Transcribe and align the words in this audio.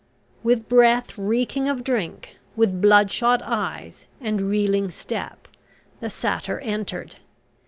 With 0.41 0.67
breath 0.67 1.15
reeking 1.15 1.69
of 1.69 1.83
drink, 1.83 2.35
with 2.55 2.81
bloodshot 2.81 3.39
eyes 3.45 4.07
and 4.19 4.41
reeling 4.41 4.89
step, 4.89 5.47
the 5.99 6.09
satyr 6.09 6.57
entered. 6.61 7.17